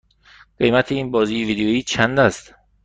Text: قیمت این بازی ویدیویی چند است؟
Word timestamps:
قیمت 0.59 0.91
این 0.91 1.11
بازی 1.11 1.43
ویدیویی 1.43 1.83
چند 1.83 2.19
است؟ 2.19 2.55